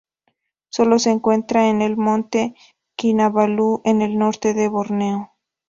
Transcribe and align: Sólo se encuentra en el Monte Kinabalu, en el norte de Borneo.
Sólo 0.69 0.97
se 0.97 1.11
encuentra 1.11 1.69
en 1.69 1.83
el 1.83 1.95
Monte 1.95 2.55
Kinabalu, 2.95 3.81
en 3.85 4.01
el 4.01 4.17
norte 4.17 4.55
de 4.55 4.67
Borneo. 4.67 5.29